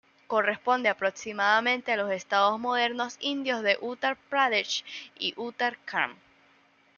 Corresponde 0.25 0.89
aproximadamente 0.89 1.91
a 1.91 1.95
los 1.95 2.09
estados 2.11 2.59
modernos 2.59 3.17
indios 3.19 3.61
de 3.61 3.77
Uttar 3.81 4.17
Pradesh 4.31 4.83
y 5.19 5.35
Uttarakhand. 5.37 6.17